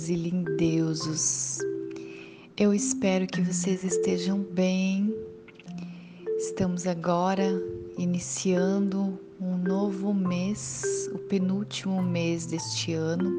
lindas 0.00 0.08
e 0.08 0.14
lindeusos. 0.14 1.58
Eu 2.56 2.72
espero 2.72 3.26
que 3.26 3.40
vocês 3.42 3.84
estejam 3.84 4.38
bem. 4.38 5.14
Estamos 6.38 6.86
agora 6.86 7.44
iniciando 7.98 9.18
um 9.40 9.56
novo 9.58 10.14
mês, 10.14 11.10
o 11.12 11.18
penúltimo 11.18 12.02
mês 12.02 12.46
deste 12.46 12.92
ano 12.92 13.30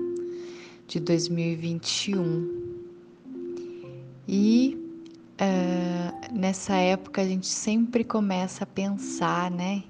de 0.88 1.00
2021. 1.00 2.74
E 4.28 4.78
uh, 5.40 6.36
nessa 6.36 6.76
época 6.76 7.22
a 7.22 7.26
gente 7.26 7.48
sempre 7.48 8.04
começa 8.04 8.64
a 8.64 8.68
pensar, 8.68 9.50
né? 9.50 9.84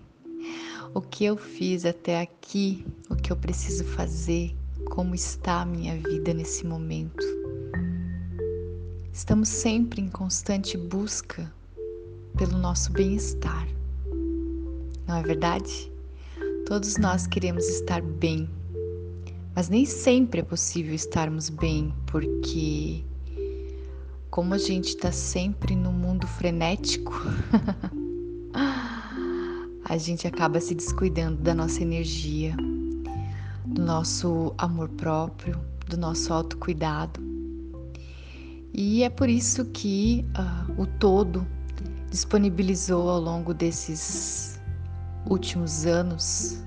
O 0.93 1.01
que 1.01 1.25
eu 1.25 1.37
fiz 1.37 1.85
até 1.85 2.21
aqui, 2.21 2.85
o 3.09 3.15
que 3.15 3.31
eu 3.31 3.37
preciso 3.37 3.85
fazer, 3.85 4.53
como 4.91 5.15
está 5.15 5.61
a 5.61 5.65
minha 5.65 5.95
vida 5.95 6.33
nesse 6.33 6.65
momento. 6.65 7.25
Estamos 9.13 9.47
sempre 9.47 10.01
em 10.01 10.09
constante 10.09 10.77
busca 10.77 11.51
pelo 12.37 12.57
nosso 12.57 12.91
bem-estar. 12.91 13.65
Não 15.07 15.15
é 15.15 15.23
verdade? 15.23 15.89
Todos 16.65 16.97
nós 16.97 17.25
queremos 17.25 17.65
estar 17.69 18.01
bem, 18.01 18.49
mas 19.55 19.69
nem 19.69 19.85
sempre 19.85 20.41
é 20.41 20.43
possível 20.43 20.93
estarmos 20.93 21.49
bem, 21.49 21.93
porque 22.07 23.01
como 24.29 24.53
a 24.53 24.57
gente 24.57 24.89
está 24.89 25.11
sempre 25.11 25.73
no 25.73 25.93
mundo 25.93 26.27
frenético, 26.27 27.13
a 29.85 29.97
gente 29.97 30.27
acaba 30.27 30.59
se 30.59 30.75
descuidando 30.75 31.41
da 31.41 31.55
nossa 31.55 31.81
energia, 31.81 32.53
do 33.71 33.81
nosso 33.81 34.53
amor 34.57 34.89
próprio, 34.89 35.59
do 35.87 35.97
nosso 35.97 36.33
autocuidado. 36.33 37.21
E 38.73 39.03
é 39.03 39.09
por 39.09 39.29
isso 39.29 39.65
que 39.65 40.25
uh, 40.37 40.81
o 40.81 40.85
todo 40.85 41.45
disponibilizou 42.09 43.09
ao 43.09 43.19
longo 43.19 43.53
desses 43.53 44.61
últimos 45.29 45.85
anos 45.85 46.61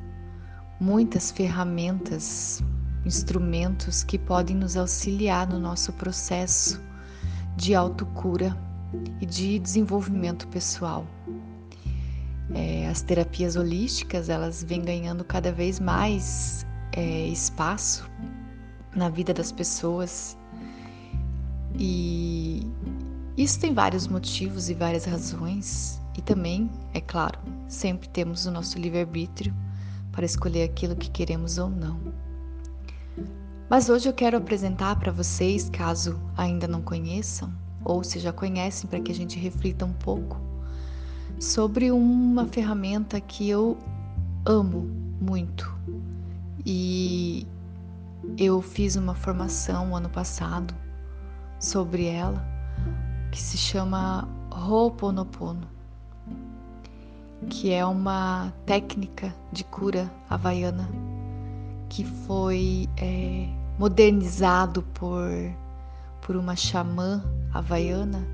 muitas 0.80 1.30
ferramentas, 1.30 2.62
instrumentos 3.05 4.02
que 4.02 4.19
podem 4.19 4.56
nos 4.56 4.77
auxiliar 4.77 5.47
no 5.47 5.58
nosso 5.58 5.92
processo 5.92 6.80
de 7.56 7.75
autocura 7.75 8.56
e 9.20 9.27
de 9.27 9.58
desenvolvimento 9.58 10.48
pessoal. 10.48 11.06
É, 12.55 12.86
as 12.88 13.00
terapias 13.00 13.56
holísticas 13.56 14.28
elas 14.28 14.62
vêm 14.62 14.82
ganhando 14.82 15.25
cada 15.25 15.50
vez 15.50 15.80
mais 15.80 16.63
é, 16.97 17.27
espaço 17.27 18.09
na 18.95 19.09
vida 19.09 19.34
das 19.34 19.50
pessoas 19.50 20.37
e 21.77 22.67
isso 23.37 23.59
tem 23.59 23.75
vários 23.75 24.06
motivos 24.06 24.70
e 24.70 24.75
várias 24.75 25.05
razões 25.05 26.00
e 26.17 26.22
também, 26.22 26.70
é 26.92 27.00
claro, 27.00 27.39
sempre 27.67 28.09
temos 28.09 28.47
o 28.47 28.50
nosso 28.53 28.78
livre-arbítrio 28.78 29.53
para 30.12 30.25
escolher 30.25 30.62
aquilo 30.62 30.95
que 30.95 31.11
queremos 31.11 31.59
ou 31.59 31.69
não. 31.69 31.98
Mas 33.69 33.89
hoje 33.89 34.09
eu 34.09 34.12
quero 34.12 34.37
apresentar 34.37 34.97
para 35.00 35.11
vocês, 35.11 35.69
caso 35.69 36.20
ainda 36.37 36.69
não 36.69 36.81
conheçam, 36.81 37.53
ou 37.84 38.05
se 38.05 38.20
já 38.20 38.33
conhecem, 38.33 38.89
para 38.89 39.00
que 39.00 39.11
a 39.11 39.15
gente 39.15 39.37
reflita 39.37 39.84
um 39.84 39.92
pouco, 39.92 40.41
sobre 41.41 41.91
uma 41.91 42.47
ferramenta 42.47 43.20
que 43.20 43.48
eu 43.48 43.77
amo 44.47 44.89
muito 45.20 45.75
e 46.64 47.46
eu 48.38 48.62
fiz 48.62 48.97
uma 48.97 49.14
formação 49.14 49.94
ano 49.94 50.08
passado 50.08 50.75
sobre 51.60 52.06
ela 52.06 52.44
que 53.30 53.41
se 53.41 53.56
chama 53.56 54.28
Ho'oponopono, 54.50 55.69
que 57.50 57.72
é 57.72 57.84
uma 57.84 58.53
técnica 58.64 59.34
de 59.53 59.64
cura 59.64 60.10
havaiana 60.30 60.88
que 61.94 62.04
foi 62.04 62.88
é, 62.97 63.47
modernizado 63.78 64.82
por, 64.94 65.30
por 66.22 66.34
uma 66.34 66.56
xamã 66.56 67.22
havaiana, 67.53 68.26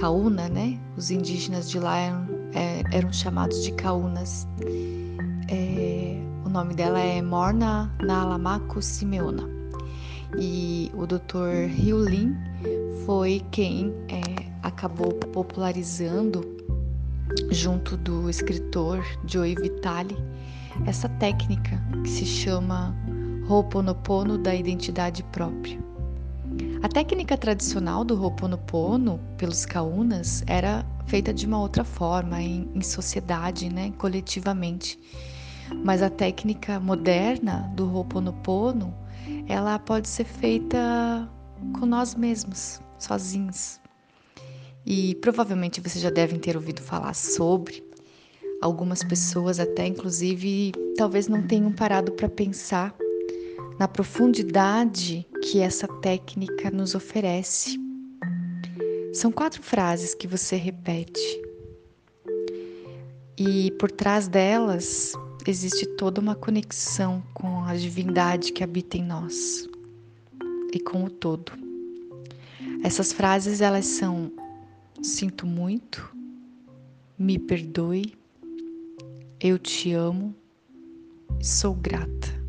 Kauna, 0.00 0.48
né? 0.48 0.78
Os 0.96 1.10
indígenas 1.10 1.68
de 1.68 1.80
lá 1.80 1.96
eram, 1.96 2.26
é, 2.52 2.82
eram 2.96 3.12
chamados 3.12 3.64
de 3.64 3.72
Kaunas. 3.72 4.46
É, 5.48 6.20
nome 6.54 6.72
dela 6.72 7.00
é 7.00 7.20
Morna 7.20 7.92
Nalamaku 8.00 8.80
Simeona. 8.80 9.42
E 10.38 10.88
o 10.94 11.04
Dr. 11.04 11.66
Ryu 11.68 11.98
Lin 11.98 12.36
foi 13.04 13.42
quem 13.50 13.92
é, 14.08 14.46
acabou 14.62 15.12
popularizando, 15.32 16.44
junto 17.50 17.96
do 17.96 18.30
escritor 18.30 19.04
Joey 19.26 19.56
Vitale, 19.56 20.16
essa 20.86 21.08
técnica 21.08 21.76
que 22.04 22.08
se 22.08 22.24
chama 22.24 22.94
Ho'oponopono 23.48 24.38
da 24.38 24.54
identidade 24.54 25.24
própria. 25.24 25.82
A 26.84 26.88
técnica 26.88 27.36
tradicional 27.36 28.04
do 28.04 28.14
Ho'oponopono 28.14 29.18
pelos 29.36 29.66
Kaunas 29.66 30.44
era 30.46 30.86
feita 31.06 31.34
de 31.34 31.46
uma 31.46 31.58
outra 31.58 31.82
forma, 31.82 32.40
em, 32.40 32.70
em 32.72 32.80
sociedade, 32.80 33.68
né, 33.68 33.92
coletivamente. 33.98 35.00
Mas 35.84 36.02
a 36.02 36.10
técnica 36.10 36.78
moderna 36.80 37.70
do 37.74 37.86
Ho'oponopono, 37.90 38.94
ela 39.48 39.78
pode 39.78 40.08
ser 40.08 40.24
feita 40.24 41.28
com 41.78 41.86
nós 41.86 42.14
mesmos, 42.14 42.80
sozinhos. 42.98 43.80
E 44.86 45.14
provavelmente 45.16 45.80
vocês 45.80 46.02
já 46.02 46.10
devem 46.10 46.38
ter 46.38 46.56
ouvido 46.56 46.82
falar 46.82 47.14
sobre. 47.14 47.82
Algumas 48.60 49.02
pessoas 49.02 49.58
até 49.58 49.86
inclusive 49.86 50.72
talvez 50.96 51.28
não 51.28 51.46
tenham 51.46 51.72
parado 51.72 52.12
para 52.12 52.28
pensar 52.28 52.94
na 53.78 53.88
profundidade 53.88 55.26
que 55.42 55.60
essa 55.60 55.88
técnica 56.00 56.70
nos 56.70 56.94
oferece. 56.94 57.78
São 59.12 59.30
quatro 59.30 59.62
frases 59.62 60.14
que 60.14 60.26
você 60.26 60.56
repete. 60.56 61.42
E 63.38 63.70
por 63.72 63.90
trás 63.90 64.28
delas 64.28 65.12
existe 65.46 65.86
toda 65.86 66.20
uma 66.20 66.34
conexão 66.34 67.22
com 67.34 67.64
a 67.64 67.74
divindade 67.74 68.52
que 68.52 68.64
habita 68.64 68.96
em 68.96 69.04
nós 69.04 69.68
e 70.72 70.80
com 70.80 71.04
o 71.04 71.10
todo. 71.10 71.52
Essas 72.82 73.12
frases 73.12 73.60
elas 73.60 73.86
são 73.86 74.32
sinto 75.02 75.46
muito, 75.46 76.14
me 77.18 77.38
perdoe, 77.38 78.14
eu 79.38 79.58
te 79.58 79.92
amo, 79.92 80.34
sou 81.40 81.74
grata. 81.74 82.42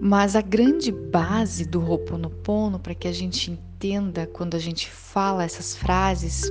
Mas 0.00 0.36
a 0.36 0.40
grande 0.40 0.90
base 0.90 1.64
do 1.64 1.80
Ho'oponopono 1.80 2.78
para 2.78 2.94
que 2.94 3.08
a 3.08 3.12
gente 3.12 3.50
entenda 3.50 4.26
quando 4.26 4.54
a 4.54 4.58
gente 4.58 4.90
fala 4.90 5.44
essas 5.44 5.76
frases 5.76 6.50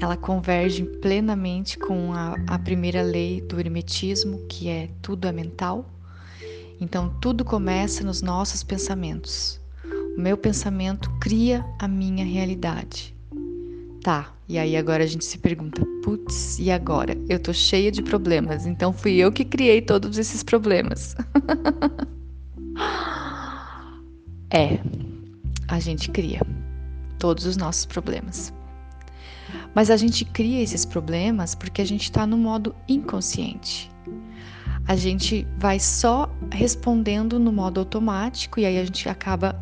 ela 0.00 0.16
converge 0.16 0.84
plenamente 0.84 1.78
com 1.78 2.12
a, 2.12 2.36
a 2.46 2.58
primeira 2.58 3.02
lei 3.02 3.40
do 3.40 3.58
hermetismo, 3.58 4.46
que 4.48 4.68
é 4.68 4.90
tudo 5.00 5.26
é 5.26 5.32
mental. 5.32 5.90
Então, 6.80 7.08
tudo 7.20 7.44
começa 7.44 8.04
nos 8.04 8.20
nossos 8.20 8.62
pensamentos. 8.62 9.60
O 10.16 10.20
meu 10.20 10.36
pensamento 10.36 11.10
cria 11.20 11.64
a 11.78 11.88
minha 11.88 12.24
realidade. 12.24 13.14
Tá, 14.02 14.32
e 14.48 14.58
aí 14.58 14.76
agora 14.76 15.02
a 15.02 15.06
gente 15.06 15.24
se 15.24 15.38
pergunta: 15.38 15.82
putz, 16.04 16.58
e 16.58 16.70
agora? 16.70 17.16
Eu 17.28 17.40
tô 17.40 17.52
cheia 17.52 17.90
de 17.90 18.02
problemas, 18.02 18.66
então 18.66 18.92
fui 18.92 19.16
eu 19.16 19.32
que 19.32 19.44
criei 19.44 19.80
todos 19.80 20.18
esses 20.18 20.42
problemas. 20.42 21.16
é, 24.50 24.78
a 25.68 25.80
gente 25.80 26.10
cria 26.10 26.40
todos 27.18 27.46
os 27.46 27.56
nossos 27.56 27.86
problemas. 27.86 28.52
Mas 29.76 29.90
a 29.90 29.96
gente 29.98 30.24
cria 30.24 30.62
esses 30.62 30.86
problemas 30.86 31.54
porque 31.54 31.82
a 31.82 31.84
gente 31.84 32.04
está 32.04 32.26
no 32.26 32.38
modo 32.38 32.74
inconsciente. 32.88 33.90
A 34.88 34.96
gente 34.96 35.46
vai 35.58 35.78
só 35.78 36.34
respondendo 36.50 37.38
no 37.38 37.52
modo 37.52 37.80
automático 37.80 38.58
e 38.58 38.64
aí 38.64 38.78
a 38.78 38.84
gente 38.86 39.06
acaba 39.06 39.54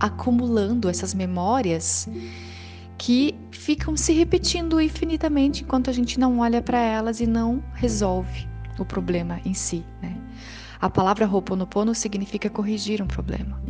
acumulando 0.00 0.88
essas 0.88 1.14
memórias 1.14 2.08
que 2.98 3.36
ficam 3.52 3.96
se 3.96 4.12
repetindo 4.12 4.80
infinitamente 4.80 5.62
enquanto 5.62 5.88
a 5.88 5.92
gente 5.92 6.18
não 6.18 6.40
olha 6.40 6.60
para 6.60 6.80
elas 6.80 7.20
e 7.20 7.26
não 7.26 7.62
resolve 7.74 8.48
o 8.80 8.84
problema 8.84 9.40
em 9.44 9.54
si. 9.54 9.84
Né? 10.02 10.16
A 10.80 10.90
palavra 10.90 11.24
Ho'oponopono 11.24 11.94
significa 11.94 12.50
corrigir 12.50 13.00
um 13.00 13.06
problema. 13.06 13.62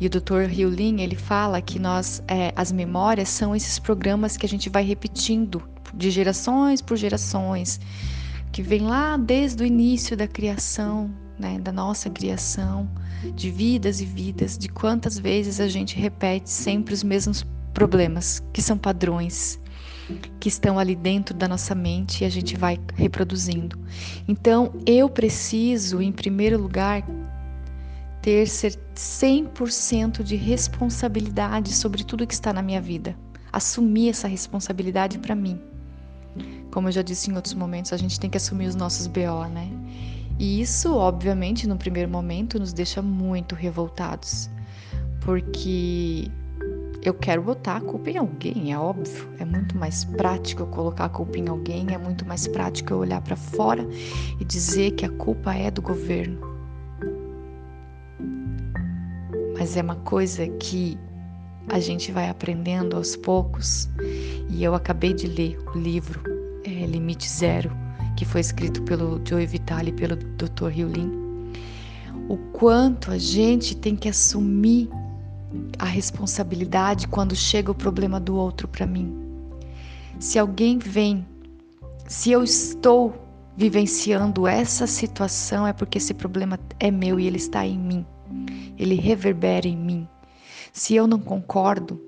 E 0.00 0.06
o 0.06 0.10
Dr. 0.10 0.44
Hugh 0.44 0.70
Lin, 0.70 1.00
ele 1.00 1.16
fala 1.16 1.60
que 1.60 1.78
nós, 1.78 2.22
é, 2.28 2.52
as 2.54 2.70
memórias 2.70 3.28
são 3.28 3.54
esses 3.54 3.78
programas 3.78 4.36
que 4.36 4.46
a 4.46 4.48
gente 4.48 4.68
vai 4.68 4.84
repetindo 4.84 5.62
de 5.94 6.10
gerações 6.10 6.80
por 6.80 6.96
gerações, 6.96 7.80
que 8.52 8.62
vem 8.62 8.82
lá 8.82 9.16
desde 9.16 9.62
o 9.62 9.66
início 9.66 10.16
da 10.16 10.28
criação 10.28 11.10
né, 11.38 11.58
da 11.58 11.70
nossa 11.70 12.10
criação, 12.10 12.88
de 13.34 13.50
vidas 13.50 14.00
e 14.00 14.04
vidas, 14.04 14.58
de 14.58 14.68
quantas 14.68 15.18
vezes 15.18 15.60
a 15.60 15.68
gente 15.68 15.96
repete 15.96 16.50
sempre 16.50 16.92
os 16.92 17.02
mesmos 17.02 17.46
problemas, 17.72 18.42
que 18.52 18.60
são 18.60 18.76
padrões, 18.76 19.60
que 20.40 20.48
estão 20.48 20.78
ali 20.78 20.96
dentro 20.96 21.34
da 21.34 21.46
nossa 21.46 21.74
mente 21.74 22.22
e 22.22 22.26
a 22.26 22.30
gente 22.30 22.56
vai 22.56 22.78
reproduzindo. 22.94 23.78
Então, 24.26 24.72
eu 24.86 25.08
preciso, 25.08 26.02
em 26.02 26.10
primeiro 26.10 26.60
lugar, 26.60 27.04
ter 28.28 28.44
100% 28.44 30.22
de 30.22 30.36
responsabilidade 30.36 31.72
sobre 31.72 32.04
tudo 32.04 32.26
que 32.26 32.34
está 32.34 32.52
na 32.52 32.60
minha 32.60 32.78
vida. 32.78 33.16
Assumir 33.50 34.10
essa 34.10 34.28
responsabilidade 34.28 35.18
para 35.18 35.34
mim. 35.34 35.58
Como 36.70 36.88
eu 36.88 36.92
já 36.92 37.00
disse 37.00 37.30
em 37.30 37.34
outros 37.36 37.54
momentos, 37.54 37.90
a 37.90 37.96
gente 37.96 38.20
tem 38.20 38.28
que 38.28 38.36
assumir 38.36 38.66
os 38.66 38.74
nossos 38.74 39.06
BO, 39.06 39.48
né? 39.50 39.70
E 40.38 40.60
isso, 40.60 40.94
obviamente, 40.94 41.66
no 41.66 41.78
primeiro 41.78 42.10
momento 42.10 42.58
nos 42.58 42.74
deixa 42.74 43.00
muito 43.00 43.54
revoltados, 43.54 44.50
porque 45.22 46.30
eu 47.02 47.14
quero 47.14 47.40
botar 47.40 47.76
a 47.76 47.80
culpa 47.80 48.10
em 48.10 48.18
alguém, 48.18 48.74
é 48.74 48.78
óbvio. 48.78 49.26
É 49.38 49.44
muito 49.46 49.74
mais 49.74 50.04
prático 50.04 50.64
eu 50.64 50.66
colocar 50.66 51.06
a 51.06 51.08
culpa 51.08 51.38
em 51.38 51.48
alguém, 51.48 51.86
é 51.94 51.96
muito 51.96 52.26
mais 52.26 52.46
prático 52.46 52.92
eu 52.92 52.98
olhar 52.98 53.22
para 53.22 53.36
fora 53.36 53.88
e 54.38 54.44
dizer 54.44 54.90
que 54.90 55.06
a 55.06 55.10
culpa 55.10 55.54
é 55.54 55.70
do 55.70 55.80
governo. 55.80 56.57
Mas 59.58 59.76
é 59.76 59.82
uma 59.82 59.96
coisa 59.96 60.46
que 60.46 60.96
a 61.68 61.80
gente 61.80 62.12
vai 62.12 62.28
aprendendo 62.28 62.96
aos 62.96 63.16
poucos. 63.16 63.88
E 64.48 64.62
eu 64.64 64.74
acabei 64.74 65.12
de 65.12 65.26
ler 65.26 65.58
o 65.74 65.78
livro 65.78 66.22
é, 66.64 66.86
Limite 66.86 67.28
Zero 67.28 67.70
que 68.18 68.24
foi 68.24 68.40
escrito 68.40 68.82
pelo 68.82 69.20
Joe 69.24 69.46
Vitale 69.46 69.90
e 69.90 69.92
pelo 69.92 70.16
Dr. 70.16 70.72
Hyolin, 70.72 71.08
o 72.28 72.36
quanto 72.52 73.12
a 73.12 73.16
gente 73.16 73.76
tem 73.76 73.94
que 73.94 74.08
assumir 74.08 74.90
a 75.78 75.84
responsabilidade 75.84 77.06
quando 77.06 77.36
chega 77.36 77.70
o 77.70 77.74
problema 77.76 78.18
do 78.18 78.34
outro 78.34 78.66
para 78.66 78.84
mim. 78.88 79.16
Se 80.18 80.36
alguém 80.36 80.78
vem, 80.78 81.24
se 82.08 82.32
eu 82.32 82.42
estou 82.42 83.14
vivenciando 83.56 84.48
essa 84.48 84.84
situação, 84.88 85.64
é 85.64 85.72
porque 85.72 85.98
esse 85.98 86.12
problema 86.12 86.58
é 86.80 86.90
meu 86.90 87.20
e 87.20 87.26
ele 87.28 87.36
está 87.36 87.64
em 87.64 87.78
mim. 87.78 88.04
Ele 88.78 88.94
reverbera 88.94 89.66
em 89.66 89.76
mim. 89.76 90.08
Se 90.72 90.94
eu 90.94 91.06
não 91.06 91.18
concordo 91.18 92.00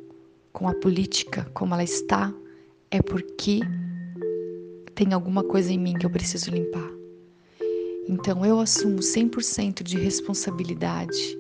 com 0.53 0.69
a 0.69 0.75
política 0.75 1.49
como 1.55 1.75
ela 1.75 1.85
está, 1.85 2.33
é 2.91 3.01
porque 3.01 3.61
tem 4.95 5.13
alguma 5.13 5.43
coisa 5.43 5.73
em 5.73 5.79
mim 5.79 5.95
que 5.95 6.05
eu 6.05 6.11
preciso 6.11 6.51
limpar. 6.51 6.91
Então 8.09 8.45
eu 8.45 8.59
assumo 8.59 8.99
100% 8.99 9.83
de 9.83 9.99
responsabilidade 9.99 11.39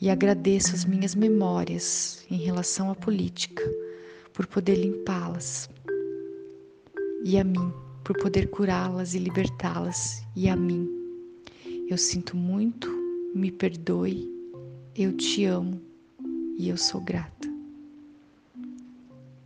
e 0.00 0.10
agradeço 0.10 0.74
as 0.74 0.84
minhas 0.84 1.14
memórias 1.14 2.24
em 2.30 2.36
relação 2.36 2.90
à 2.90 2.94
política 2.94 3.62
por 4.32 4.46
poder 4.46 4.76
limpá-las 4.76 5.68
e 7.24 7.38
a 7.38 7.44
mim 7.44 7.72
por 8.02 8.16
poder 8.18 8.48
curá-las 8.50 9.14
e 9.14 9.18
libertá-las 9.18 10.24
e 10.34 10.48
a 10.48 10.56
mim. 10.56 10.88
Eu 11.88 11.96
sinto 11.96 12.36
muito, 12.36 12.88
me 13.34 13.50
perdoe, 13.50 14.30
eu 14.94 15.16
te 15.16 15.44
amo 15.44 15.80
e 16.58 16.68
eu 16.68 16.76
sou 16.76 17.00
grata. 17.00 17.48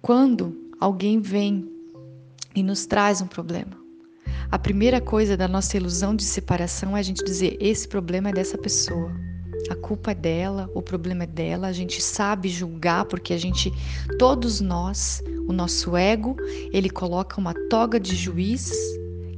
Quando 0.02 0.56
alguém 0.80 1.20
vem 1.20 1.70
e 2.54 2.62
nos 2.62 2.86
traz 2.86 3.20
um 3.20 3.26
problema. 3.26 3.76
A 4.50 4.58
primeira 4.58 5.00
coisa 5.00 5.36
da 5.36 5.48
nossa 5.48 5.76
ilusão 5.76 6.14
de 6.14 6.24
separação 6.24 6.96
é 6.96 7.00
a 7.00 7.02
gente 7.02 7.24
dizer: 7.24 7.56
esse 7.60 7.86
problema 7.86 8.30
é 8.30 8.32
dessa 8.32 8.56
pessoa. 8.56 9.12
A 9.68 9.74
culpa 9.74 10.12
é 10.12 10.14
dela, 10.14 10.70
o 10.74 10.80
problema 10.80 11.24
é 11.24 11.26
dela. 11.26 11.66
A 11.66 11.72
gente 11.72 12.00
sabe 12.00 12.48
julgar 12.48 13.04
porque 13.06 13.34
a 13.34 13.38
gente, 13.38 13.72
todos 14.18 14.60
nós, 14.60 15.22
o 15.48 15.52
nosso 15.52 15.96
ego, 15.96 16.36
ele 16.72 16.88
coloca 16.88 17.40
uma 17.40 17.52
toga 17.68 17.98
de 17.98 18.14
juiz 18.14 18.70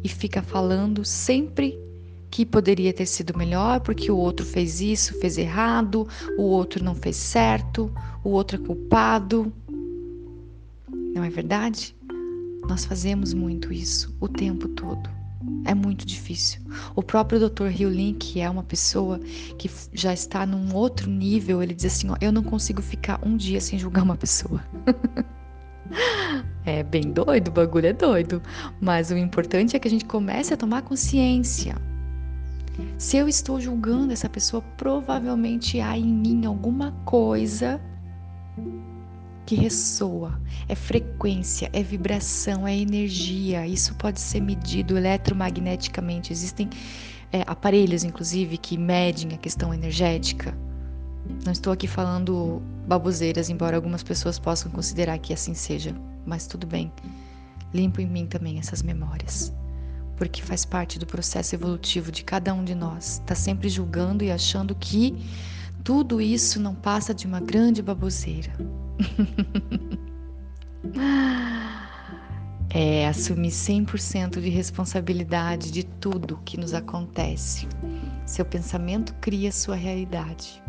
e 0.05 0.09
fica 0.09 0.43
falando 0.43 1.05
sempre 1.05 1.79
que 2.31 2.45
poderia 2.45 2.93
ter 2.93 3.07
sido 3.07 3.37
melhor 3.37 3.81
porque 3.81 4.11
o 4.11 4.17
outro 4.17 4.45
fez 4.45 4.81
isso, 4.81 5.19
fez 5.21 5.39
errado, 5.39 6.07
o 6.37 6.43
outro 6.43 6.85
não 6.85 6.95
fez 6.95 7.17
certo, 7.17 7.93
o 8.23 8.31
outro 8.31 8.61
é 8.63 8.67
culpado. 8.67 9.53
Não 11.15 11.25
é 11.25 11.31
verdade? 11.31 11.97
Nós 12.69 12.85
fazemos 12.85 13.33
muito 13.33 13.73
isso 13.73 14.15
o 14.21 14.29
tempo 14.29 14.69
todo. 14.69 15.09
É 15.65 15.75
muito 15.75 16.07
difícil. 16.07 16.61
O 16.95 17.03
próprio 17.03 17.49
Dr. 17.49 17.67
Hyolin, 17.67 18.15
que 18.15 18.41
é 18.41 18.51
uma 18.51 18.63
pessoa 18.63 19.19
que 19.59 19.71
já 19.93 20.13
está 20.13 20.45
num 20.45 20.75
outro 20.75 21.11
nível, 21.11 21.63
ele 21.63 21.75
diz 21.75 21.87
assim: 21.87 22.11
ó, 22.11 22.17
eu 22.21 22.33
não 22.33 22.43
consigo 22.43 22.83
ficar 22.83 23.21
um 23.25 23.37
dia 23.37 23.61
sem 23.61 23.79
julgar 23.79 24.03
uma 24.03 24.17
pessoa. 24.17 24.63
é 26.65 26.83
bem 26.83 27.13
doido, 27.13 27.49
o 27.49 27.53
bagulho 27.53 27.87
é 27.87 27.93
doido. 27.93 28.43
Mas 28.81 29.11
o 29.11 29.17
importante 29.17 29.77
é 29.77 29.79
que 29.79 29.89
a 29.89 29.91
gente 29.91 30.05
comece 30.05 30.53
a 30.53 30.57
tomar 30.57 30.83
consciência. 30.83 31.77
Se 32.97 33.17
eu 33.17 33.29
estou 33.29 33.61
julgando 33.61 34.13
essa 34.13 34.29
pessoa, 34.29 34.63
provavelmente 34.77 35.81
há 35.81 35.97
em 35.97 36.13
mim 36.13 36.47
alguma 36.47 36.93
coisa 37.05 37.81
que 39.47 39.55
ressoa, 39.55 40.39
é 40.69 40.75
frequência, 40.75 41.71
é 41.73 41.83
vibração, 41.83 42.69
é 42.69 42.77
energia. 42.77 43.67
Isso 43.67 43.95
pode 43.95 44.21
ser 44.21 44.41
medido 44.41 44.97
eletromagneticamente. 44.97 46.33
Existem 46.33 46.69
é, 47.33 47.43
aparelhos, 47.47 48.05
inclusive, 48.05 48.59
que 48.59 48.77
medem 48.77 49.33
a 49.35 49.39
questão 49.39 49.73
energética. 49.73 50.57
Não 51.45 51.53
estou 51.53 51.73
aqui 51.73 51.87
falando 51.87 52.63
baboseiras, 52.87 53.49
embora 53.49 53.77
algumas 53.77 54.03
pessoas 54.03 54.39
possam 54.39 54.71
considerar 54.71 55.19
que 55.19 55.33
assim 55.33 55.55
seja, 55.55 55.95
mas 56.27 56.47
tudo 56.47 56.67
bem. 56.67 56.93
Limpo 57.73 58.01
em 58.01 58.07
mim 58.07 58.27
também 58.27 58.59
essas 58.59 58.83
memórias, 58.83 59.53
porque 60.19 60.43
faz 60.43 60.65
parte 60.65 60.99
do 60.99 61.07
processo 61.07 61.55
evolutivo 61.55 62.11
de 62.11 62.25
cada 62.25 62.53
um 62.53 62.65
de 62.65 62.75
nós. 62.75 63.21
Está 63.21 63.37
sempre 63.37 63.69
julgando 63.69 64.25
e 64.25 64.33
achando 64.33 64.75
que 64.75 65.17
tudo 65.85 66.21
isso 66.21 66.61
não 66.61 66.75
passa 66.75 67.15
de 67.15 67.25
uma 67.27 67.41
grande 67.41 67.81
baboseira. 67.81 68.53
é 72.69 73.07
assumir 73.07 73.51
100% 73.51 74.41
de 74.41 74.51
responsabilidade 74.51 75.71
de 75.71 75.85
tudo 75.85 76.41
que 76.45 76.59
nos 76.59 76.75
acontece. 76.75 77.69
Seu 78.27 78.45
pensamento 78.45 79.15
cria 79.21 79.53
sua 79.53 79.77
realidade. 79.77 80.61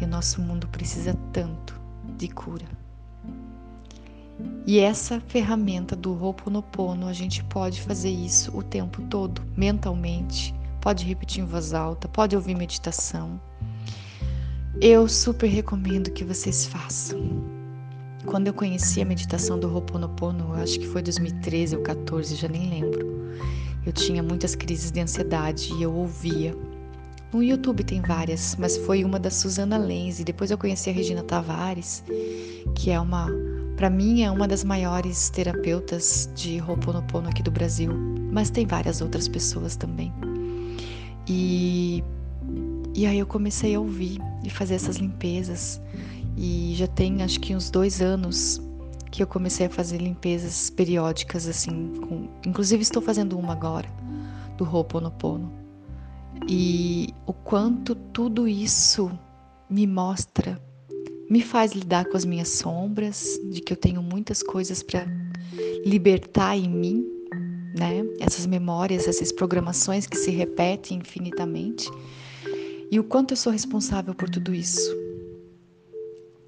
E 0.00 0.04
o 0.04 0.08
nosso 0.08 0.40
mundo 0.40 0.66
precisa 0.68 1.12
tanto 1.30 1.78
de 2.16 2.28
cura. 2.28 2.81
E 4.66 4.78
essa 4.78 5.20
ferramenta 5.20 5.96
do 5.96 6.12
Ho'oponopono, 6.12 7.08
a 7.08 7.12
gente 7.12 7.42
pode 7.44 7.80
fazer 7.82 8.10
isso 8.10 8.56
o 8.56 8.62
tempo 8.62 9.02
todo, 9.02 9.42
mentalmente, 9.56 10.54
pode 10.80 11.04
repetir 11.04 11.42
em 11.42 11.46
voz 11.46 11.74
alta, 11.74 12.08
pode 12.08 12.36
ouvir 12.36 12.54
meditação 12.54 13.40
eu 14.80 15.06
super 15.06 15.46
recomendo 15.46 16.10
que 16.10 16.24
vocês 16.24 16.66
façam. 16.66 17.20
Quando 18.26 18.48
eu 18.48 18.52
conheci 18.52 19.00
a 19.00 19.04
meditação 19.04 19.56
do 19.56 19.72
Ho'oponopono, 19.72 20.54
acho 20.54 20.80
que 20.80 20.88
foi 20.88 21.02
2013 21.02 21.76
ou 21.76 21.82
14, 21.82 22.34
já 22.34 22.48
nem 22.48 22.68
lembro. 22.68 23.30
Eu 23.86 23.92
tinha 23.92 24.22
muitas 24.22 24.56
crises 24.56 24.90
de 24.90 25.00
ansiedade 25.00 25.72
e 25.74 25.82
eu 25.82 25.92
ouvia. 25.94 26.56
No 27.32 27.42
YouTube 27.42 27.84
tem 27.84 28.00
várias, 28.00 28.56
mas 28.58 28.76
foi 28.76 29.04
uma 29.04 29.20
da 29.20 29.30
Susana 29.30 29.76
Lenz 29.76 30.18
e 30.18 30.24
depois 30.24 30.50
eu 30.50 30.58
conheci 30.58 30.90
a 30.90 30.92
Regina 30.92 31.22
Tavares, 31.22 32.02
que 32.74 32.90
é 32.90 32.98
uma, 32.98 33.28
para 33.76 33.90
mim 33.90 34.22
é 34.22 34.30
uma 34.30 34.46
das 34.46 34.64
maiores 34.64 35.30
terapeutas 35.30 36.30
de 36.34 36.60
Ho'oponopono 36.60 37.28
aqui 37.28 37.42
do 37.42 37.50
Brasil, 37.50 37.92
mas 38.30 38.50
tem 38.50 38.66
várias 38.66 39.00
outras 39.00 39.28
pessoas 39.28 39.76
também. 39.76 40.12
E 41.26 42.02
e 42.94 43.06
aí 43.06 43.18
eu 43.18 43.26
comecei 43.26 43.74
a 43.74 43.80
ouvir 43.80 44.20
e 44.44 44.50
fazer 44.50 44.74
essas 44.74 44.96
limpezas. 44.96 45.80
E 46.36 46.74
já 46.76 46.86
tem 46.86 47.22
acho 47.22 47.40
que 47.40 47.54
uns 47.54 47.70
dois 47.70 48.02
anos 48.02 48.60
que 49.10 49.22
eu 49.22 49.26
comecei 49.26 49.66
a 49.66 49.70
fazer 49.70 49.98
limpezas 49.98 50.68
periódicas, 50.70 51.46
assim. 51.46 51.92
Com... 52.00 52.28
Inclusive 52.46 52.82
estou 52.82 53.02
fazendo 53.02 53.38
uma 53.38 53.52
agora, 53.52 53.88
do 54.58 54.64
Ho'oponopono. 54.64 55.50
E 56.48 57.14
o 57.26 57.32
quanto 57.32 57.94
tudo 57.94 58.46
isso 58.46 59.10
me 59.70 59.86
mostra, 59.86 60.60
me 61.32 61.40
faz 61.40 61.72
lidar 61.72 62.04
com 62.04 62.16
as 62.18 62.26
minhas 62.26 62.50
sombras, 62.50 63.40
de 63.44 63.62
que 63.62 63.72
eu 63.72 63.76
tenho 63.76 64.02
muitas 64.02 64.42
coisas 64.42 64.82
para 64.82 65.06
libertar 65.82 66.58
em 66.58 66.68
mim, 66.68 67.06
né? 67.74 68.04
Essas 68.20 68.44
memórias, 68.44 69.08
essas 69.08 69.32
programações 69.32 70.06
que 70.06 70.18
se 70.18 70.30
repetem 70.30 70.98
infinitamente 70.98 71.90
e 72.90 73.00
o 73.00 73.04
quanto 73.04 73.32
eu 73.32 73.36
sou 73.38 73.50
responsável 73.50 74.14
por 74.14 74.28
tudo 74.28 74.52
isso. 74.52 74.94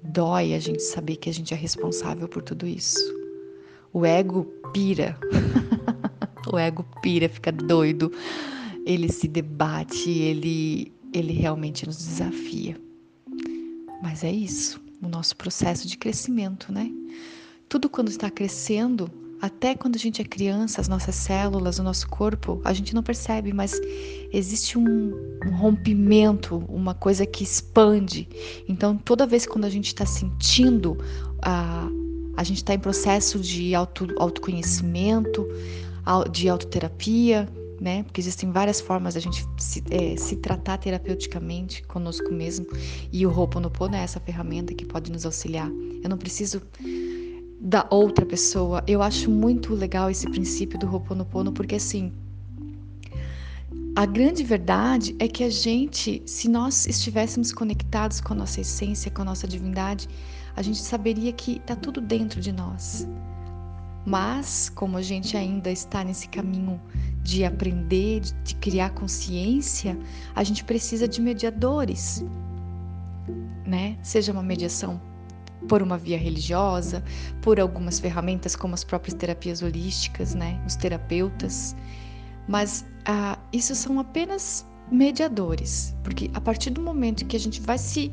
Dói 0.03 0.53
a 0.53 0.59
gente 0.59 0.83
saber 0.83 1.15
que 1.15 1.31
a 1.31 1.33
gente 1.33 1.51
é 1.51 1.57
responsável 1.57 2.27
por 2.27 2.43
tudo 2.43 2.67
isso. 2.67 2.99
O 3.91 4.05
ego 4.05 4.43
pira. 4.71 5.17
o 6.53 6.59
ego 6.59 6.85
pira, 7.01 7.27
fica 7.27 7.51
doido. 7.51 8.11
ele 8.85 9.11
se 9.11 9.27
debate, 9.27 10.11
ele, 10.11 10.93
ele 11.11 11.33
realmente 11.33 11.87
nos 11.87 11.97
desafia. 11.97 12.84
Mas 14.01 14.23
é 14.23 14.31
isso, 14.31 14.81
o 15.01 15.07
nosso 15.07 15.35
processo 15.35 15.87
de 15.87 15.97
crescimento, 15.97 16.71
né? 16.71 16.91
Tudo 17.67 17.89
quando 17.89 18.09
está 18.09 18.29
crescendo, 18.29 19.09
até 19.41 19.75
quando 19.75 19.95
a 19.95 19.99
gente 19.99 20.21
é 20.21 20.25
criança, 20.25 20.81
as 20.81 20.87
nossas 20.87 21.15
células, 21.15 21.77
o 21.79 21.83
nosso 21.83 22.07
corpo, 22.07 22.61
a 22.63 22.73
gente 22.73 22.95
não 22.95 23.03
percebe, 23.03 23.53
mas 23.53 23.79
existe 24.31 24.77
um, 24.77 25.13
um 25.45 25.51
rompimento, 25.51 26.57
uma 26.69 26.93
coisa 26.93 27.25
que 27.25 27.43
expande. 27.43 28.27
Então, 28.67 28.97
toda 28.97 29.27
vez 29.27 29.45
quando 29.45 29.65
a 29.65 29.69
gente 29.69 29.87
está 29.87 30.05
sentindo, 30.05 30.97
a, 31.41 31.87
a 32.37 32.43
gente 32.43 32.57
está 32.57 32.73
em 32.73 32.79
processo 32.79 33.39
de 33.39 33.75
auto, 33.75 34.07
autoconhecimento, 34.17 35.47
de 36.31 36.47
autoterapia, 36.47 37.49
né? 37.79 38.03
Porque 38.03 38.21
existem 38.21 38.51
várias 38.51 38.79
formas 38.79 39.13
da 39.13 39.19
gente 39.19 39.45
se, 39.57 39.83
é, 39.89 40.15
se 40.15 40.37
tratar 40.37 40.77
terapeuticamente 40.77 41.83
conosco 41.83 42.31
mesmo. 42.31 42.65
E 43.11 43.25
o 43.25 43.29
Ho'oponopono 43.29 43.95
é 43.95 43.99
essa 44.03 44.19
ferramenta 44.19 44.73
que 44.73 44.85
pode 44.85 45.11
nos 45.11 45.25
auxiliar. 45.25 45.69
Eu 46.03 46.09
não 46.09 46.17
preciso 46.17 46.61
da 47.59 47.85
outra 47.89 48.25
pessoa. 48.25 48.83
Eu 48.87 49.01
acho 49.01 49.29
muito 49.29 49.73
legal 49.73 50.09
esse 50.09 50.29
princípio 50.29 50.77
do 50.77 50.87
Ho'oponopono, 50.87 51.51
porque 51.51 51.75
assim, 51.75 52.11
a 53.95 54.05
grande 54.05 54.43
verdade 54.43 55.15
é 55.19 55.27
que 55.27 55.43
a 55.43 55.49
gente, 55.49 56.21
se 56.25 56.49
nós 56.49 56.85
estivéssemos 56.85 57.53
conectados 57.53 58.19
com 58.19 58.33
a 58.33 58.35
nossa 58.35 58.61
essência, 58.61 59.09
com 59.09 59.21
a 59.21 59.25
nossa 59.25 59.47
divindade, 59.47 60.09
a 60.55 60.61
gente 60.61 60.79
saberia 60.79 61.31
que 61.31 61.57
está 61.57 61.75
tudo 61.75 62.01
dentro 62.01 62.39
de 62.41 62.51
nós. 62.51 63.07
Mas, 64.05 64.69
como 64.69 64.97
a 64.97 65.01
gente 65.01 65.35
ainda 65.35 65.71
está 65.71 66.03
nesse 66.03 66.29
caminho 66.29 66.79
de 67.23 67.43
aprender, 67.43 68.21
de 68.43 68.55
criar 68.55 68.91
consciência, 68.91 69.97
a 70.35 70.43
gente 70.43 70.63
precisa 70.63 71.07
de 71.07 71.19
mediadores, 71.19 72.23
né? 73.65 73.97
Seja 74.03 74.31
uma 74.31 74.43
mediação 74.43 75.01
por 75.67 75.81
uma 75.81 75.97
via 75.97 76.19
religiosa, 76.19 77.03
por 77.41 77.59
algumas 77.59 77.99
ferramentas 77.99 78.55
como 78.55 78.75
as 78.75 78.83
próprias 78.83 79.15
terapias 79.15 79.63
holísticas, 79.63 80.35
né? 80.35 80.61
Os 80.67 80.75
terapeutas. 80.75 81.75
Mas 82.47 82.85
ah, 83.05 83.39
isso 83.51 83.73
são 83.73 83.99
apenas 83.99 84.67
mediadores, 84.91 85.95
porque 86.03 86.29
a 86.35 86.41
partir 86.41 86.69
do 86.69 86.81
momento 86.81 87.25
que 87.25 87.35
a 87.35 87.39
gente 87.39 87.59
vai 87.59 87.79
se 87.79 88.11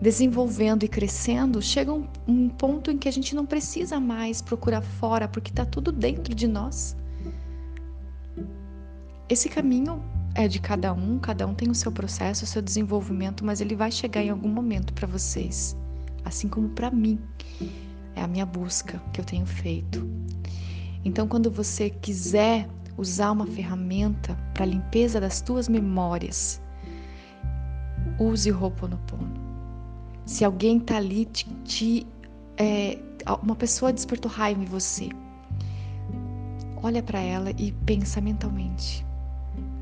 desenvolvendo 0.00 0.84
e 0.84 0.88
crescendo, 0.88 1.60
chega 1.60 1.92
um, 1.92 2.06
um 2.26 2.48
ponto 2.48 2.90
em 2.90 2.96
que 2.96 3.08
a 3.08 3.12
gente 3.12 3.34
não 3.34 3.44
precisa 3.44 4.00
mais 4.00 4.40
procurar 4.40 4.80
fora, 4.80 5.28
porque 5.28 5.50
está 5.50 5.64
tudo 5.64 5.92
dentro 5.92 6.34
de 6.34 6.46
nós. 6.46 6.96
Esse 9.28 9.48
caminho 9.48 10.02
é 10.34 10.48
de 10.48 10.58
cada 10.58 10.92
um, 10.92 11.18
cada 11.18 11.46
um 11.46 11.54
tem 11.54 11.70
o 11.70 11.74
seu 11.74 11.92
processo, 11.92 12.44
o 12.44 12.48
seu 12.48 12.62
desenvolvimento, 12.62 13.44
mas 13.44 13.60
ele 13.60 13.76
vai 13.76 13.92
chegar 13.92 14.22
em 14.22 14.30
algum 14.30 14.48
momento 14.48 14.92
para 14.94 15.06
vocês, 15.06 15.76
assim 16.24 16.48
como 16.48 16.70
para 16.70 16.90
mim. 16.90 17.20
É 18.16 18.22
a 18.22 18.26
minha 18.26 18.46
busca 18.46 19.00
que 19.12 19.20
eu 19.20 19.24
tenho 19.24 19.46
feito. 19.46 20.08
Então, 21.04 21.28
quando 21.28 21.50
você 21.50 21.90
quiser 21.90 22.68
usar 22.96 23.30
uma 23.30 23.46
ferramenta 23.46 24.36
para 24.52 24.66
limpeza 24.66 25.20
das 25.20 25.40
tuas 25.40 25.68
memórias, 25.68 26.60
use 28.18 28.50
o 28.50 28.60
Ho'oponopono. 28.60 29.29
Se 30.30 30.44
alguém 30.44 30.76
está 30.76 30.96
ali, 30.96 31.24
te, 31.24 31.44
te 31.64 32.06
é, 32.56 32.96
uma 33.42 33.56
pessoa 33.56 33.92
despertou 33.92 34.30
raiva 34.30 34.62
em 34.62 34.64
você, 34.64 35.08
olha 36.80 37.02
para 37.02 37.18
ela 37.18 37.50
e 37.58 37.72
pensa 37.84 38.20
mentalmente. 38.20 39.04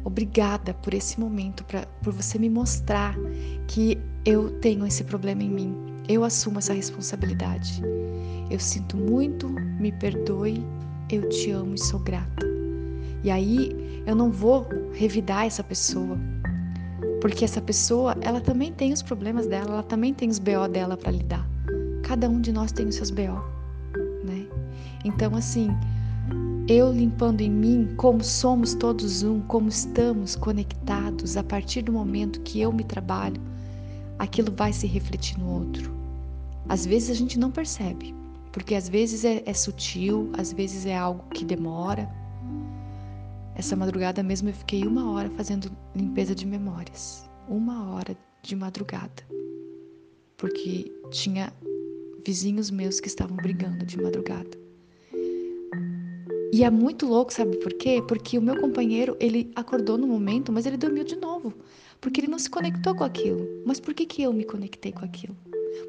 Obrigada 0.05 0.73
por 0.73 0.95
esse 0.95 1.21
momento, 1.21 1.63
pra, 1.65 1.85
por 2.03 2.15
você 2.15 2.39
me 2.39 2.49
mostrar 2.49 3.15
que 3.67 3.99
eu 4.25 4.59
tenho 4.61 4.87
esse 4.87 5.05
problema 5.05 5.43
em 5.43 5.51
mim. 5.51 5.77
Eu 6.09 6.25
assumo 6.25 6.61
essa 6.61 6.73
responsabilidade. 6.73 7.83
Eu 8.51 8.59
sinto 8.59 8.97
muito, 8.97 9.51
me 9.51 9.93
perdoe, 9.93 10.65
eu 11.11 11.29
te 11.29 11.51
amo 11.51 11.75
e 11.75 11.79
sou 11.79 12.01
grata. 12.01 12.47
E 13.23 13.31
aí 13.31 14.03
eu 14.07 14.17
não 14.17 14.31
vou 14.31 14.67
revidar 14.95 15.45
essa 15.45 15.63
pessoa, 15.63 16.19
porque 17.21 17.45
essa 17.45 17.61
pessoa, 17.61 18.17
ela 18.21 18.41
também 18.41 18.73
tem 18.73 18.93
os 18.93 19.03
problemas 19.03 19.47
dela, 19.47 19.73
ela 19.73 19.83
também 19.83 20.15
tem 20.15 20.29
os 20.29 20.39
BO 20.39 20.69
dela 20.71 20.97
para 20.97 21.11
lidar. 21.11 21.49
Cada 22.03 22.29
um 22.29 22.41
de 22.41 22.53
nós 22.53 22.73
tem 22.73 22.87
os 22.87 22.95
seus 22.95 23.11
BO, 23.11 23.43
né? 24.25 24.47
Então, 25.05 25.35
assim, 25.35 25.69
eu 26.69 26.93
limpando 26.93 27.41
em 27.41 27.51
mim, 27.51 27.89
como 27.97 28.23
somos 28.23 28.75
todos 28.75 29.23
um, 29.23 29.41
como 29.41 29.69
estamos 29.69 30.37
conectados, 30.37 31.37
a 31.37 31.43
partir 31.43 31.83
do 31.83 31.93
momento 31.93 32.41
que 32.41 32.61
eu 32.61 32.73
me 32.73 32.85
trabalho, 32.85 33.41
aquilo 34.19 34.53
vai 34.55 34.73
se 34.73 34.87
refletir 34.87 35.39
no 35.39 35.49
outro. 35.49 35.93
Às 36.69 36.85
vezes 36.85 37.11
a 37.11 37.15
gente 37.15 37.39
não 37.39 37.51
percebe, 37.51 38.15
porque 38.53 38.75
às 38.75 38.89
vezes 38.89 39.25
é, 39.25 39.43
é 39.47 39.55
sutil, 39.55 40.31
às 40.37 40.53
vezes 40.53 40.85
é 40.87 40.97
algo 40.97 41.25
que 41.31 41.45
demora, 41.45 42.09
essa 43.59 43.75
madrugada 43.75 44.23
mesmo 44.23 44.49
eu 44.49 44.55
fiquei 44.55 44.87
uma 44.87 45.11
hora 45.11 45.29
fazendo 45.31 45.69
limpeza 45.95 46.33
de 46.33 46.47
memórias. 46.47 47.29
Uma 47.49 47.93
hora 47.93 48.17
de 48.41 48.55
madrugada. 48.55 49.27
Porque 50.37 50.93
tinha 51.11 51.53
vizinhos 52.25 52.71
meus 52.71 53.01
que 53.01 53.09
estavam 53.09 53.37
brigando 53.37 53.85
de 53.85 54.01
madrugada. 54.01 54.57
E 56.53 56.63
é 56.63 56.71
muito 56.71 57.05
louco, 57.05 57.33
sabe 57.33 57.57
por 57.57 57.73
quê? 57.75 58.01
Porque 58.07 58.39
o 58.39 58.43
meu 58.43 58.61
companheiro, 58.61 59.17
ele 59.19 59.51
acordou 59.57 59.99
no 59.99 60.07
momento, 60.07 60.53
mas 60.53 60.65
ele 60.65 60.77
dormiu 60.77 61.03
de 61.03 61.17
novo. 61.17 61.53
Porque 62.01 62.21
ele 62.21 62.29
não 62.29 62.39
se 62.39 62.49
conectou 62.49 62.95
com 62.95 63.03
aquilo. 63.03 63.45
Mas 63.67 63.81
por 63.81 63.93
que, 63.93 64.07
que 64.07 64.23
eu 64.23 64.33
me 64.33 64.45
conectei 64.45 64.93
com 64.93 65.05
aquilo? 65.05 65.37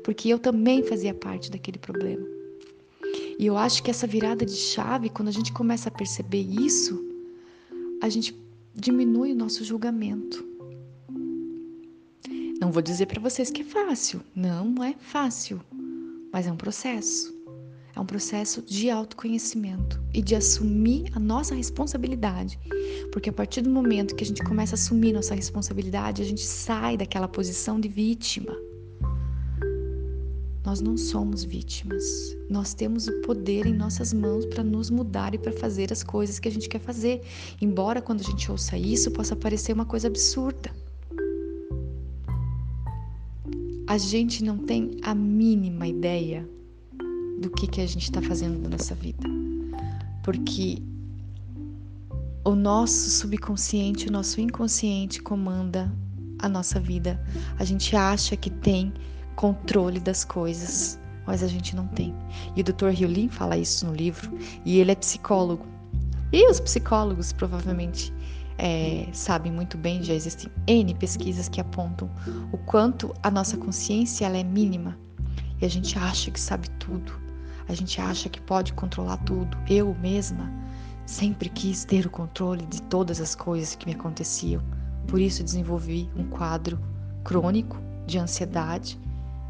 Porque 0.03 0.27
eu 0.27 0.39
também 0.39 0.81
fazia 0.81 1.13
parte 1.13 1.51
daquele 1.51 1.77
problema. 1.77 2.25
E 3.37 3.45
eu 3.45 3.55
acho 3.55 3.83
que 3.83 3.91
essa 3.91 4.07
virada 4.07 4.43
de 4.43 4.55
chave, 4.55 5.09
quando 5.09 5.27
a 5.27 5.31
gente 5.31 5.53
começa 5.53 5.87
a 5.87 5.91
perceber 5.91 6.41
isso, 6.41 7.08
a 8.01 8.09
gente 8.09 8.35
diminui 8.73 9.33
o 9.33 9.35
nosso 9.35 9.63
julgamento. 9.63 10.47
Não 12.59 12.71
vou 12.71 12.81
dizer 12.81 13.05
para 13.05 13.21
vocês 13.21 13.49
que 13.49 13.61
é 13.61 13.65
fácil, 13.65 14.21
não 14.35 14.83
é 14.83 14.93
fácil, 14.99 15.61
mas 16.31 16.47
é 16.47 16.51
um 16.51 16.57
processo. 16.57 17.37
É 17.95 17.99
um 17.99 18.05
processo 18.05 18.61
de 18.61 18.89
autoconhecimento 18.89 20.01
e 20.13 20.21
de 20.21 20.35
assumir 20.35 21.11
a 21.15 21.19
nossa 21.19 21.55
responsabilidade. 21.55 22.57
Porque 23.11 23.29
a 23.29 23.33
partir 23.33 23.61
do 23.61 23.69
momento 23.69 24.15
que 24.15 24.23
a 24.23 24.27
gente 24.27 24.43
começa 24.43 24.73
a 24.73 24.77
assumir 24.77 25.11
nossa 25.11 25.35
responsabilidade, 25.35 26.21
a 26.21 26.25
gente 26.25 26.45
sai 26.45 26.95
daquela 26.95 27.27
posição 27.27 27.79
de 27.79 27.89
vítima. 27.89 28.55
Nós 30.69 30.81
não 30.81 30.95
somos 30.95 31.43
vítimas. 31.43 32.37
Nós 32.47 32.75
temos 32.75 33.07
o 33.07 33.21
poder 33.21 33.65
em 33.65 33.73
nossas 33.73 34.13
mãos 34.13 34.45
para 34.45 34.63
nos 34.63 34.91
mudar 34.91 35.33
e 35.33 35.39
para 35.39 35.51
fazer 35.51 35.91
as 35.91 36.03
coisas 36.03 36.37
que 36.37 36.47
a 36.47 36.51
gente 36.51 36.69
quer 36.69 36.77
fazer. 36.77 37.23
Embora 37.59 38.03
quando 38.03 38.21
a 38.21 38.23
gente 38.23 38.51
ouça 38.51 38.77
isso 38.77 39.09
possa 39.09 39.35
parecer 39.35 39.73
uma 39.73 39.85
coisa 39.87 40.07
absurda. 40.07 40.69
A 43.87 43.97
gente 43.97 44.43
não 44.43 44.59
tem 44.59 44.91
a 45.01 45.15
mínima 45.15 45.87
ideia 45.87 46.47
do 47.41 47.49
que, 47.49 47.65
que 47.65 47.81
a 47.81 47.87
gente 47.87 48.03
está 48.03 48.21
fazendo 48.21 48.59
na 48.59 48.69
nossa 48.69 48.93
vida. 48.93 49.27
Porque 50.23 50.83
o 52.45 52.53
nosso 52.53 53.09
subconsciente, 53.09 54.07
o 54.07 54.11
nosso 54.11 54.39
inconsciente 54.39 55.19
comanda 55.19 55.91
a 56.37 56.47
nossa 56.47 56.79
vida. 56.79 57.19
A 57.57 57.65
gente 57.65 57.95
acha 57.95 58.37
que 58.37 58.51
tem 58.51 58.93
controle 59.39 60.01
das 60.01 60.25
coisas, 60.25 60.99
mas 61.25 61.41
a 61.41 61.47
gente 61.47 61.73
não 61.73 61.87
tem. 61.87 62.13
E 62.57 62.61
o 62.61 62.63
Dr. 62.63 62.89
Hyolin 62.89 63.29
fala 63.29 63.55
isso 63.55 63.85
no 63.85 63.93
livro, 63.95 64.37
e 64.65 64.79
ele 64.79 64.91
é 64.91 64.95
psicólogo. 64.95 65.65
E 66.33 66.45
os 66.51 66.59
psicólogos 66.59 67.31
provavelmente 67.31 68.13
é, 68.57 69.07
sabem 69.13 69.49
muito 69.49 69.77
bem, 69.77 70.03
já 70.03 70.13
existem 70.13 70.51
N 70.67 70.93
pesquisas 70.93 71.47
que 71.47 71.61
apontam 71.61 72.09
o 72.51 72.57
quanto 72.57 73.13
a 73.23 73.31
nossa 73.31 73.55
consciência 73.55 74.25
ela 74.25 74.37
é 74.37 74.43
mínima 74.43 74.99
e 75.61 75.65
a 75.65 75.69
gente 75.69 75.97
acha 75.97 76.29
que 76.31 76.39
sabe 76.39 76.69
tudo, 76.71 77.13
a 77.69 77.73
gente 77.73 78.01
acha 78.01 78.27
que 78.27 78.41
pode 78.41 78.73
controlar 78.73 79.17
tudo. 79.19 79.57
Eu 79.69 79.95
mesma 80.01 80.51
sempre 81.05 81.47
quis 81.47 81.85
ter 81.85 82.05
o 82.05 82.09
controle 82.09 82.65
de 82.65 82.81
todas 82.81 83.21
as 83.21 83.35
coisas 83.35 83.73
que 83.73 83.85
me 83.85 83.93
aconteciam, 83.93 84.61
por 85.07 85.21
isso 85.21 85.45
desenvolvi 85.45 86.09
um 86.13 86.25
quadro 86.25 86.77
crônico 87.23 87.77
de 88.05 88.19
ansiedade 88.19 88.99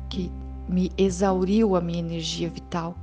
que 0.10 0.32
me 0.68 0.92
exauriu 0.98 1.76
a 1.76 1.82
minha 1.82 2.00
energia 2.00 2.50
vital 2.50 2.96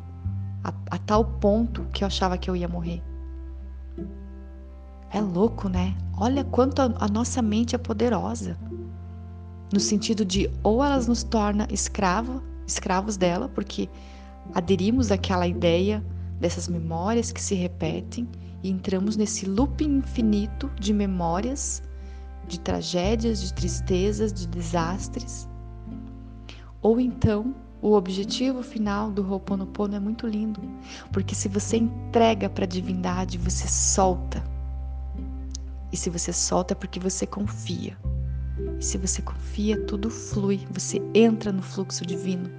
a, 0.67 0.73
a 0.91 0.99
tal 0.99 1.25
ponto 1.25 1.87
que 1.93 2.03
eu 2.03 2.07
achava 2.07 2.37
que 2.37 2.51
eu 2.51 2.57
ia 2.57 2.69
morrer. 2.69 3.03
É 5.13 5.21
louco, 5.21 5.69
né? 5.69 5.97
Olha 6.19 6.45
quanto 6.45 6.81
a, 6.83 6.93
a 6.99 7.09
nossa 7.09 7.41
mente 7.41 7.75
é 7.75 7.79
poderosa. 7.79 8.59
No 9.73 9.79
sentido 9.81 10.25
de 10.25 10.51
ou 10.63 10.85
elas 10.85 11.07
nos 11.07 11.23
torna 11.23 11.67
escrava, 11.71 12.43
escravos 12.67 13.17
dela, 13.17 13.49
porque 13.49 13.89
aderimos 14.55 15.11
àquela 15.11 15.47
ideia 15.47 16.05
dessas 16.41 16.69
memórias 16.69 17.33
que 17.33 17.41
se 17.41 17.55
repetem 17.55 18.29
e 18.63 18.71
entramos 18.71 19.17
nesse 19.17 19.47
loop 19.47 19.85
infinito 19.85 20.71
de 20.79 20.93
memórias, 20.93 21.83
de 22.49 22.59
tragédias, 22.61 23.41
de 23.41 23.55
tristezas, 23.55 24.33
de 24.33 24.47
desastres. 24.49 25.49
Ou 26.83 27.00
então, 27.00 27.54
o 27.83 27.92
objetivo 27.92 28.62
final 28.62 29.11
do 29.11 29.23
Ho'oponopono 29.23 29.95
é 29.95 30.00
muito 30.00 30.26
lindo, 30.26 30.61
porque 31.12 31.35
se 31.35 31.49
você 31.49 31.76
entrega 31.76 32.49
para 32.49 32.64
a 32.64 32.68
divindade, 32.68 33.38
você 33.38 33.68
solta. 33.68 34.42
E 35.92 35.97
se 35.97 36.11
você 36.11 36.33
solta 36.33 36.75
é 36.75 36.76
porque 36.76 36.99
você 36.99 37.26
confia. 37.26 37.97
E 38.80 38.85
se 38.85 38.99
você 38.99 39.23
confia, 39.23 39.80
tudo 39.83 40.11
flui, 40.11 40.66
você 40.71 41.00
entra 41.14 41.52
no 41.52 41.62
fluxo 41.62 42.04
divino. 42.04 42.50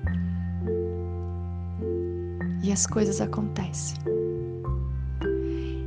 E 2.63 2.71
as 2.71 2.85
coisas 2.85 3.21
acontecem. 3.21 3.97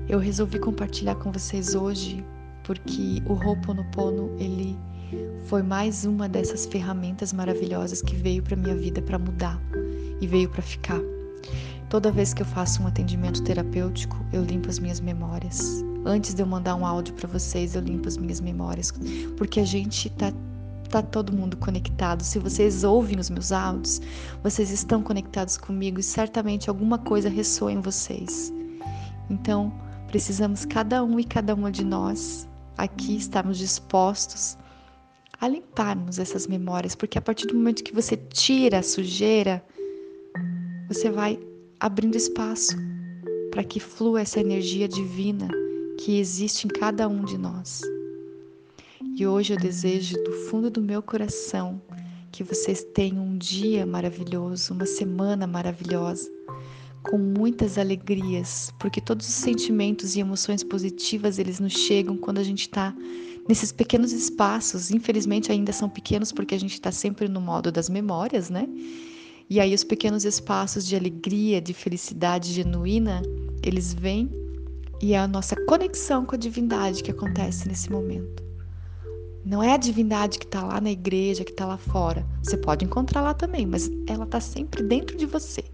Eu 0.09 0.19
resolvi 0.19 0.59
compartilhar 0.59 1.15
com 1.15 1.31
vocês 1.31 1.75
hoje 1.75 2.25
porque 2.65 3.23
o 3.27 3.33
Ho'oponopono, 3.33 4.31
ele 4.39 4.77
foi 5.47 5.63
mais 5.63 6.05
uma 6.05 6.29
dessas 6.29 6.67
ferramentas 6.67 7.33
maravilhosas 7.33 8.03
que 8.03 8.15
veio 8.15 8.43
para 8.43 8.57
minha 8.57 8.75
vida 8.75 9.01
para 9.03 9.19
mudar 9.19 9.61
e 10.21 10.27
veio 10.27 10.49
para 10.49 10.63
ficar. 10.63 11.01
Toda 11.89 12.13
vez 12.13 12.33
que 12.33 12.43
eu 12.43 12.47
faço 12.47 12.83
um 12.83 12.87
atendimento 12.87 13.43
terapêutico, 13.43 14.17
eu 14.33 14.45
limpo 14.45 14.69
as 14.69 14.79
minhas 14.79 15.01
memórias. 15.01 15.85
Antes 16.05 16.35
de 16.35 16.43
eu 16.43 16.47
mandar 16.47 16.77
um 16.77 16.87
áudio 16.87 17.15
para 17.15 17.29
vocês, 17.29 17.75
eu 17.75 17.83
limpo 17.83 18.09
as 18.09 18.17
minhas 18.17 18.41
memórias, 18.41 18.93
porque 19.37 19.61
a 19.61 19.65
gente 19.65 20.11
tá 20.11 20.33
tá 20.89 21.01
todo 21.01 21.33
mundo 21.33 21.57
conectado. 21.57 22.25
Se 22.25 22.41
vocês 22.41 22.83
ouvem 22.83 23.21
os 23.21 23.31
meus 23.31 23.53
áudios, 23.53 24.01
vocês 24.43 24.71
estão 24.73 25.01
conectados 25.03 25.57
comigo 25.57 26.01
e 26.01 26.03
certamente 26.03 26.69
alguma 26.69 26.99
coisa 26.99 27.29
ressoa 27.29 27.71
em 27.71 27.81
vocês. 27.81 28.53
Então, 29.31 29.73
Precisamos 30.11 30.65
cada 30.65 31.05
um 31.05 31.21
e 31.21 31.25
cada 31.25 31.55
uma 31.55 31.71
de 31.71 31.85
nós 31.85 32.49
aqui 32.77 33.17
estarmos 33.17 33.57
dispostos 33.59 34.59
a 35.41 35.49
limparmos 35.49 36.19
essas 36.19 36.47
memórias, 36.47 36.95
porque 36.95 37.17
a 37.17 37.23
partir 37.23 37.47
do 37.47 37.55
momento 37.55 37.83
que 37.83 37.95
você 37.95 38.17
tira 38.17 38.81
a 38.81 38.83
sujeira, 38.83 39.65
você 40.87 41.11
vai 41.11 41.39
abrindo 41.79 42.17
espaço 42.17 42.77
para 43.51 43.65
que 43.65 43.81
flua 43.81 44.21
essa 44.21 44.39
energia 44.39 44.87
divina 44.87 45.49
que 45.99 46.19
existe 46.19 46.67
em 46.67 46.69
cada 46.69 47.09
um 47.09 47.25
de 47.25 47.39
nós. 47.39 47.81
E 49.17 49.27
hoje 49.27 49.55
eu 49.55 49.59
desejo 49.59 50.23
do 50.23 50.33
fundo 50.49 50.71
do 50.71 50.83
meu 50.83 51.03
coração 51.03 51.81
que 52.31 52.45
vocês 52.45 52.85
tenham 52.95 53.25
um 53.25 53.39
dia 53.39 53.87
maravilhoso, 53.87 54.75
uma 54.75 54.87
semana 54.87 55.47
maravilhosa 55.47 56.31
com 57.03 57.17
muitas 57.17 57.79
alegrias, 57.79 58.73
porque 58.79 59.01
todos 59.01 59.27
os 59.27 59.35
sentimentos 59.35 60.17
e 60.17 60.21
emoções 60.21 60.63
positivas 60.63 61.39
eles 61.39 61.59
nos 61.59 61.73
chegam 61.73 62.17
quando 62.17 62.39
a 62.39 62.43
gente 62.43 62.63
está 62.63 62.95
nesses 63.51 63.73
pequenos 63.73 64.13
espaços. 64.13 64.93
Infelizmente 64.93 65.51
ainda 65.51 65.73
são 65.73 65.89
pequenos 65.89 66.31
porque 66.31 66.55
a 66.55 66.61
gente 66.61 66.75
está 66.75 66.93
sempre 66.93 67.27
no 67.27 67.41
modo 67.41 67.73
das 67.73 67.89
memórias, 67.89 68.49
né? 68.49 68.69
E 69.49 69.59
aí 69.59 69.75
os 69.75 69.83
pequenos 69.83 70.25
espaços 70.25 70.87
de 70.87 70.95
alegria, 70.95 71.61
de 71.61 71.75
felicidade 71.75 72.53
genuína, 72.53 73.21
eles 73.65 73.93
vêm 73.93 74.31
e 75.03 75.15
é 75.15 75.19
a 75.19 75.27
nossa 75.27 75.57
conexão 75.67 76.25
com 76.25 76.37
a 76.37 76.39
divindade 76.39 77.03
que 77.03 77.11
acontece 77.11 77.67
nesse 77.67 77.91
momento. 77.91 78.41
Não 79.45 79.61
é 79.61 79.73
a 79.73 79.77
divindade 79.77 80.39
que 80.39 80.45
está 80.45 80.63
lá 80.63 80.81
na 80.81 80.93
igreja, 80.93 81.45
que 81.45 81.51
está 81.51 81.67
lá 81.67 81.77
fora. 81.77 82.25
Você 82.45 82.57
pode 82.57 82.85
encontrar 82.85 83.23
lá 83.23 83.35
também, 83.35 83.67
mas 83.67 83.91
ela 84.07 84.27
está 84.27 84.39
sempre 84.39 84.81
dentro 84.85 85.17
de 85.17 85.27
você. 85.27 85.65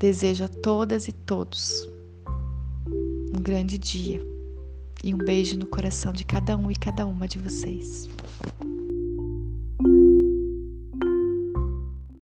Desejo 0.00 0.42
a 0.42 0.48
todas 0.48 1.06
e 1.06 1.12
todos 1.12 1.88
um 3.32 3.40
grande 3.40 3.78
dia 3.78 4.35
e 5.06 5.14
um 5.14 5.18
beijo 5.18 5.56
no 5.56 5.66
coração 5.66 6.12
de 6.12 6.24
cada 6.24 6.56
um 6.56 6.68
e 6.68 6.74
cada 6.74 7.06
uma 7.06 7.28
de 7.28 7.38
vocês. 7.38 8.08